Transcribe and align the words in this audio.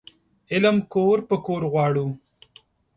علم 0.53 0.77
کور 0.93 1.17
په 1.29 1.35
کور 1.45 1.61
غواړو 1.71 2.07